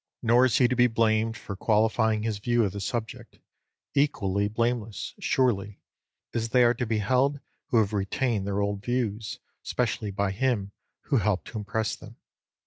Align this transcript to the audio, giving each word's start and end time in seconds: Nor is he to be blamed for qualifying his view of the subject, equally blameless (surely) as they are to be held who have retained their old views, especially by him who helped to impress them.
Nor 0.23 0.45
is 0.45 0.57
he 0.57 0.67
to 0.67 0.75
be 0.75 0.87
blamed 0.87 1.37
for 1.37 1.55
qualifying 1.55 2.23
his 2.23 2.39
view 2.39 2.63
of 2.65 2.71
the 2.71 2.81
subject, 2.81 3.37
equally 3.93 4.47
blameless 4.47 5.13
(surely) 5.19 5.79
as 6.33 6.49
they 6.49 6.63
are 6.63 6.73
to 6.73 6.87
be 6.87 6.97
held 6.97 7.39
who 7.67 7.77
have 7.77 7.93
retained 7.93 8.47
their 8.47 8.61
old 8.61 8.83
views, 8.83 9.37
especially 9.63 10.09
by 10.09 10.31
him 10.31 10.71
who 11.01 11.17
helped 11.17 11.49
to 11.49 11.57
impress 11.59 11.95
them. 11.95 12.15